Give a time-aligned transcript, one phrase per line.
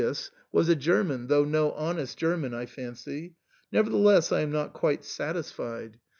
[0.01, 3.35] i84 TJ^E SAND'MAN, was a Grermaiiy though no honest Grerman, 1 fancy.
[3.71, 5.99] Nevertheless I am not quite satisfied.